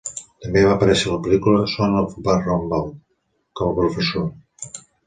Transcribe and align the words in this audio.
També 0.45 0.63
va 0.67 0.71
aparèixer 0.75 1.11
a 1.11 1.13
la 1.17 1.19
pel·lícula 1.27 1.61
"Son 1.75 1.99
of 2.01 2.17
Rambow" 2.49 2.91
com 3.63 3.73
a 3.75 3.79
professor. 3.83 4.31